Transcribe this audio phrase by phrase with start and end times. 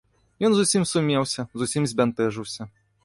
[0.47, 2.69] Ён зусім сумеўся, зусім збянтэжыўся.